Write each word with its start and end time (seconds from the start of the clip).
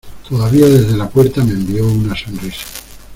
todavía 0.27 0.65
desde 0.67 0.97
la 0.97 1.07
puerta 1.07 1.43
me 1.43 1.51
envió 1.51 1.85
una 1.85 2.15
sonrisa. 2.15 2.65